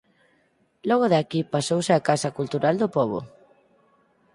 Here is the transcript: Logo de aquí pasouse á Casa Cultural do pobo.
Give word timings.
Logo 0.89 1.05
de 1.11 1.17
aquí 1.21 1.39
pasouse 1.53 1.91
á 1.97 1.99
Casa 2.09 2.29
Cultural 2.37 2.75
do 2.81 2.87
pobo. 2.95 3.19